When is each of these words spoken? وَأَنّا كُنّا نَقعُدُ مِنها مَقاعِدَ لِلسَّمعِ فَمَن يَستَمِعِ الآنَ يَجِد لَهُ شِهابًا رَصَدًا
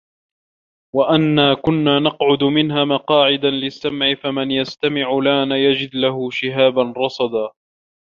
وَأَنّا 0.95 1.53
كُنّا 1.53 1.99
نَقعُدُ 1.99 2.43
مِنها 2.43 2.85
مَقاعِدَ 2.85 3.45
لِلسَّمعِ 3.45 4.13
فَمَن 4.15 4.51
يَستَمِعِ 4.51 5.17
الآنَ 5.19 5.51
يَجِد 5.51 5.95
لَهُ 5.95 6.29
شِهابًا 6.31 6.93
رَصَدًا 6.97 7.51